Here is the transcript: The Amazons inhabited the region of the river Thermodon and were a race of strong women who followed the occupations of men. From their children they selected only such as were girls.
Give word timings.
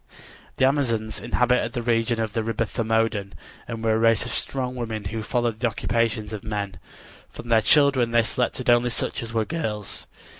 The 0.57 0.65
Amazons 0.65 1.19
inhabited 1.19 1.73
the 1.73 1.83
region 1.83 2.19
of 2.19 2.33
the 2.33 2.41
river 2.41 2.65
Thermodon 2.65 3.35
and 3.67 3.83
were 3.83 3.93
a 3.93 3.99
race 3.99 4.25
of 4.25 4.31
strong 4.31 4.75
women 4.75 5.03
who 5.03 5.21
followed 5.21 5.59
the 5.59 5.67
occupations 5.67 6.33
of 6.33 6.43
men. 6.43 6.79
From 7.29 7.49
their 7.49 7.61
children 7.61 8.09
they 8.09 8.23
selected 8.23 8.67
only 8.67 8.89
such 8.89 9.21
as 9.21 9.31
were 9.31 9.45
girls. 9.45 10.07